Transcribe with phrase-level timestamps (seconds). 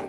[0.00, 0.06] こ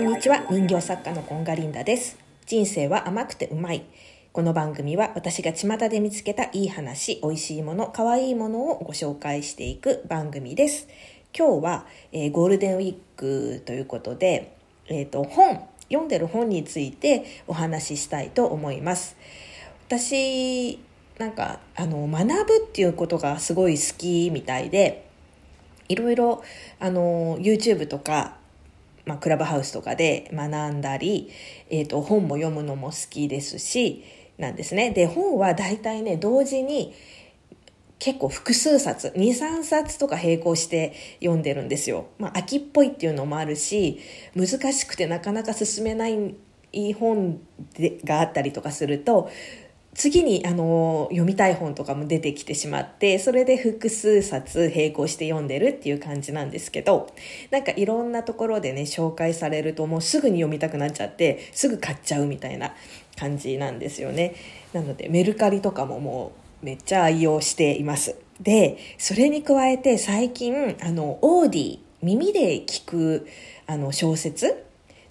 [0.00, 0.44] んにちは。
[0.50, 2.18] 人形作家のコンガリンダです。
[2.44, 3.84] 人生は甘くてうまい。
[4.32, 10.88] この番組は私が巷で見つけたいい話美味しいもの可愛いものをご紹介していく番組です。
[11.32, 14.56] 今日は、えー、ゴールデンウィークということで、
[14.88, 19.16] えーと、本読んでる本についてお話ししたいと思います。
[19.86, 20.80] 私
[21.18, 25.05] なんかあの学ぶっていうことがすごい好きみたいで
[25.88, 26.42] いろいろ
[26.78, 28.38] あの YouTube とか
[29.06, 31.30] まあ、クラブハウスとかで学んだり、
[31.70, 34.04] えーと、本も読むのも好きですし
[34.36, 34.90] なんですね。
[34.90, 36.92] で本は大体ね同時に
[37.98, 44.00] 結構複数冊23冊とか並行して読んでるんですよ、まあ、秋っぽいっていうのもあるし
[44.34, 46.34] 難しくてなかなか進めない
[46.92, 47.40] 本
[47.78, 49.30] でがあったりとかすると
[49.96, 57.10] 次にあの読みたい本とかも出てきてしまってそれで複数冊並行して読んでるっていう感じなんですけど
[57.50, 62.74] なんかいろんなところでね紹介されるともうすぐに読みたくなっちゃってすぐ買っちゃうみたいな
[63.18, 64.34] 感じなんですよね。
[64.74, 68.16] なのでメルカリとかももうめっちゃ愛用しています。
[68.38, 73.26] でそれに加えて最近あのオーディ耳で聞く
[73.66, 74.52] あの小説っ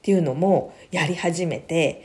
[0.04, 2.04] ていうのもやり始めて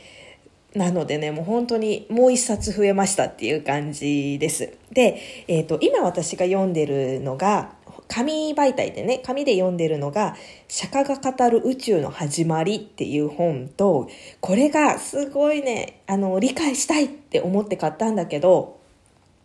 [0.73, 4.73] なのでね、もう本当にもう一冊増えましたっていう感じです。
[4.91, 7.73] で、えっ、ー、と、今私が読んでるのが、
[8.07, 10.35] 紙媒体でね、紙で読んでるのが、
[10.67, 18.79] 釈迦が語る宇宙の始まりっていう本と、これがすごいね、あの、理解したいって思って買ったんだけど、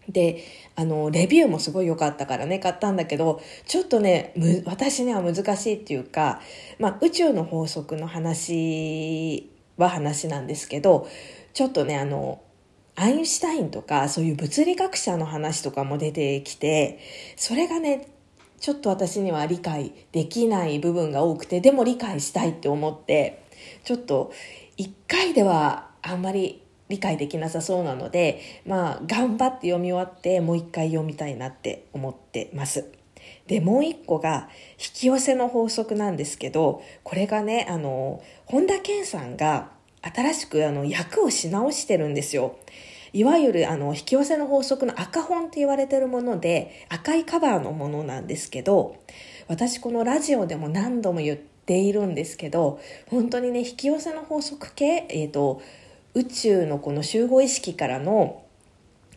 [0.08, 0.44] で、
[0.76, 4.32] あの、レビューもすごい良かったからね、買ったんだけど、ちょっとね、
[4.64, 6.40] 私には難しいっていうか、
[6.78, 11.08] まあ、宇宙の法則の話は話なんですけど
[11.52, 12.42] ちょっとねあの
[12.94, 16.98] アインシュタインとかそういう物理学者の話とかも出てきて
[17.36, 18.08] それがね
[18.58, 23.44] ちょっと私には理解できない部分が多くてでも理解したいって思って
[23.84, 24.32] ちょっと
[24.78, 32.86] 1回ではあんまり理解できなさそうなのでまあ頑張って読み終わってもう一回読みたいなって思ってます。
[33.46, 39.70] で、もう一個が引き寄せの法則なんですけど、これがね、あの、本田健さんが
[40.02, 42.56] 新しくあの役をし直してるんですよ。
[43.12, 48.96] いわゆるあの引き寄せの法則の赤本って言われてるもので赤いカバーのものなんですけど
[49.48, 55.62] 私このラジオでも何度も言っているんですけど本当にね引き寄せの法則系、えーと、
[56.12, 58.42] 宇宙のこの集合意識からの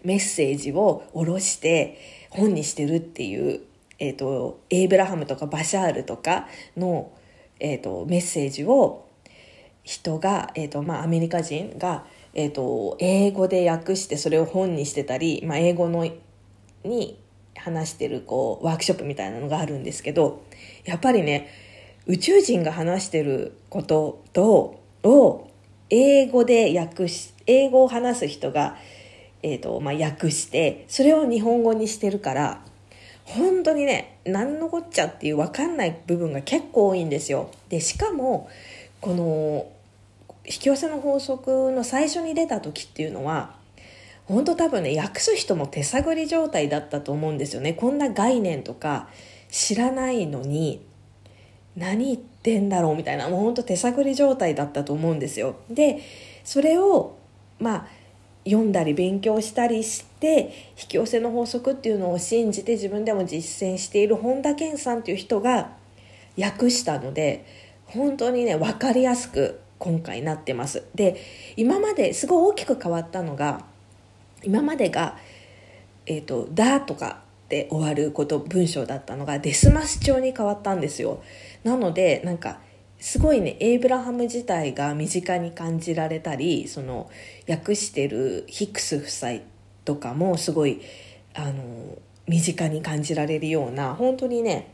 [0.04, 2.00] メッセージを下ろして
[2.30, 3.62] 本にしてるっていう
[4.00, 7.12] えーと、エイブラハムとかバシャールとかの、
[7.60, 9.08] えーと、メッセージを
[9.84, 16.08] 人が、えーとまあ、アメリカ人が、えーと、英語で訳してそれを本にしてたり、まあ、英語の
[16.84, 17.20] に
[17.56, 20.44] 話してるこうワークショップみたいなのがあるんですけど
[20.86, 21.50] やっぱりね
[22.06, 25.52] 宇宙人が話してることとを
[25.90, 28.78] 英語で訳し英語を話す人が、
[29.44, 32.62] えーとまあ、訳してそれを日本語にしてるから
[33.30, 37.52] 本当にね何のこっちゃっていう分かんない部分が結構多いんですよ。
[37.70, 38.50] でしかも
[39.02, 39.68] この
[40.46, 43.56] 引き寄せの法則の最初に出た時っていうのは
[44.26, 47.74] 本当多分ね訳す人も手探り状態だったと思うんですよね。
[47.74, 49.10] こんな概念とか
[49.52, 50.84] 知らないのに
[51.76, 55.56] 何言ってんだろうみたいなもう本当手探り状態だったと思うんですよ。
[55.70, 56.00] で
[56.44, 57.16] それを
[57.60, 57.99] まあ
[58.46, 65.72] 読んだり勉強したりして引き寄せの法則っていうのを信じて自分でも実践している本田健さんっていう人が
[66.40, 67.46] 訳したので
[67.86, 70.84] 本当にね分かりやすく今回なってます。
[70.94, 71.22] で
[71.56, 73.66] 今まですごい大きく変わったのが
[74.44, 75.18] 今までが
[76.06, 81.22] 「えーと、だ」とかで終わること文章だったのがデスマス調に変わったんですよ。
[81.64, 82.60] なのでなんか
[83.00, 87.10] すごいねエイブラハム自体が身近に感じられたりその
[87.48, 89.40] 訳してるヒックス夫妻
[89.86, 90.82] とかもすごい
[91.34, 94.74] あの身近に感じられるような本当にね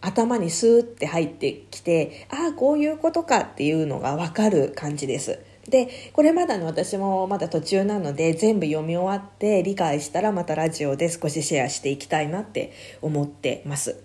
[0.00, 5.38] 頭にスーって入ってきてああこういうことかっていうのが分かる感じです。
[5.68, 12.72] でこれまだの私もまだ途中なので全部読み終わって理解したらまたラジオで少しシェアしていきたいなって
[13.02, 14.02] 思ってます。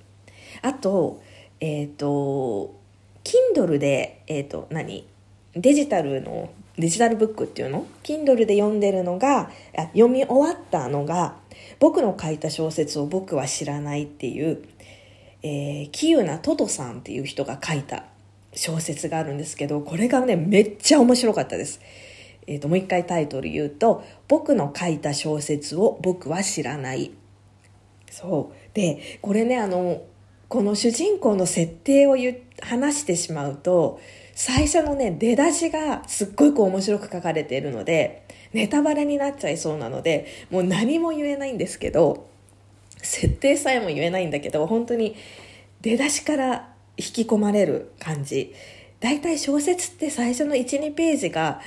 [0.62, 1.24] あと
[1.62, 2.85] えっ、ー、と
[3.26, 5.06] Kindle で、えっ、ー、と、何？
[5.56, 9.50] デジタルの、デジタルブックっていうの ?Kindle で読んでるのが、
[9.94, 11.36] 読み終わったのが、
[11.80, 14.64] 僕の書いた小説を僕は知らないっていう、
[15.42, 18.06] えー、キユナトトさんっていう人が書いた
[18.54, 21.82] 小説があるんですけど、これがね、めっちゃ面白かったです。
[22.48, 27.12] えっ、ー、と、もう一回タイトル言うと、僕の書いた小説を僕は知らない。
[28.12, 28.76] そう。
[28.76, 30.04] で、これね、あの、
[30.48, 32.16] この主人公の設定を
[32.62, 34.00] 話してしまうと
[34.34, 42.28] 最初のね出だしがすっごいこう面白く書かれているのでネタバレになっちゃいそうなのでもう何も言えないんですけど
[43.02, 45.16] 設定さえも言えないんだけど本当に
[45.82, 48.54] 出だしから引き込まれる感じ。
[49.02, 51.60] 大体小説って最初の12ページが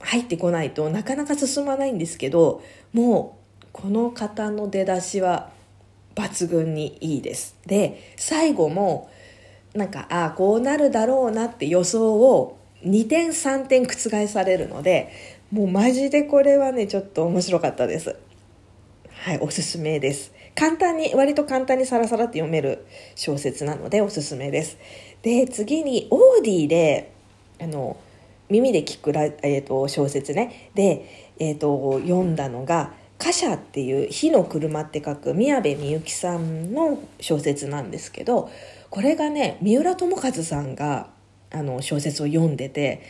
[0.00, 2.62] 入ってこないとなかなか進まないんですけど
[2.92, 5.50] もうこの方の出だしは
[6.14, 7.56] 抜群にいいです。
[7.66, 9.10] で最後も
[9.74, 15.10] なんかああこうなるだろうなって予想を2点3点覆されるので
[15.50, 18.16] もうマジでこれはねちょっと面白かったです。
[19.10, 20.32] はいおすすめです。
[20.54, 24.76] 簡単に割と簡単にサラサラって読める小説なのでおすすめです。
[25.22, 27.12] で次にオーディで
[27.60, 27.96] あの
[28.50, 30.70] 耳で聞くラ、えーと、小説ね。
[30.74, 38.50] で、えーと、読んだのが「貨車」っていう「火の車」って書く宮部みゆきさんの小説なんですけど
[38.90, 41.08] これがね三浦友和さんが
[41.50, 43.02] あの小説を読んでて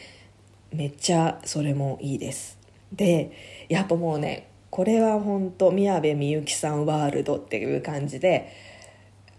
[0.70, 2.58] めっちゃそれもいいです。
[2.92, 3.30] で
[3.70, 8.52] やっぱもうねこれは本当宮部みゆきさんワールドっていう感じで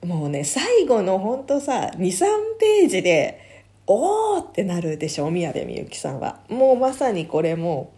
[0.04, 2.26] もうね最後の本当さ23
[2.60, 3.40] ページで
[3.86, 6.40] おーってなるでしょ宮部みゆきさんは。
[6.50, 7.92] もうまさにこれも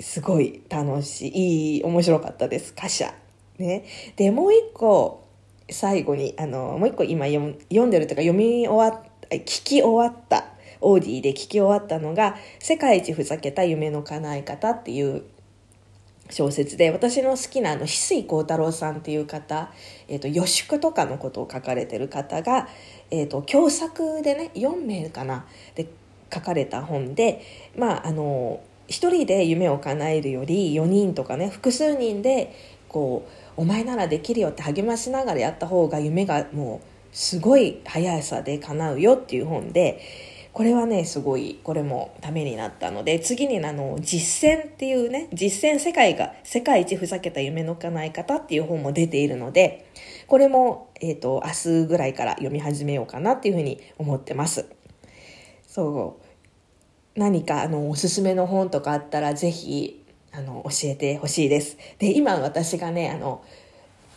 [0.00, 3.04] すごい楽しいいい面白かったです歌詞
[3.58, 3.84] ね。
[4.16, 5.24] でもう一個
[5.70, 10.46] 最後にあのもう一個今読んでるというか読み終わっ聞き終わった
[10.80, 15.24] オーディで聞き終わったのが「世界一ふざけた夢の叶え方」っていう
[16.30, 19.72] 小説で私の好きなあの翡翠幸太郎さんっていう方、
[20.08, 22.68] えーと、予祝とかのことを書かれてる方が、
[23.10, 25.88] えーと、共作でね4名かなで
[26.32, 27.42] 書かれた本で
[27.76, 32.54] まああの1人で夢を叶えるより4人とかね複数人で
[32.88, 40.00] こうお前ならできるよって励ましながらやった方が夢がもうすごい速さで叶うよっていう本で
[40.52, 49.86] これはねすごいこれもためになったので次にあの実践っていうね実践世界が世界一ふざけた夢の叶え方っていう本も出ているので
[50.26, 54.66] これも、えーと、明日ぐらいから読み始めようかなっていうふうに思ってます。
[55.66, 56.27] そう。
[57.18, 63.44] 何かあのおすすめの本とかあったらぜひあの教えてほしいですで今私がねあの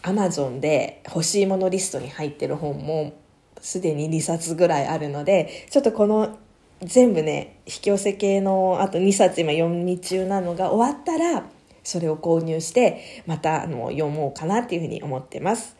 [0.04, 3.14] アマゾンで欲しいものリストに入ってる本も
[3.60, 6.38] すでに2冊ぐらいあるのでちょっとこの
[6.84, 11.44] 全部ね引き寄せ系のあと2冊今読み中なのが終わったら
[11.84, 15.76] それを購入してまたあの読もうかなっていうふうに思ってます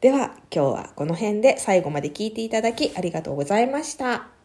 [0.00, 4.35] では今日はこの辺で最後まで聞いていただきありがとうございました。